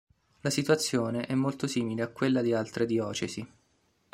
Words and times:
La 0.39 0.49
situazione 0.49 1.27
è 1.27 1.35
molto 1.35 1.67
simile 1.67 2.01
a 2.01 2.07
quella 2.07 2.41
di 2.41 2.55
altre 2.55 2.87
diocesi. 2.87 3.47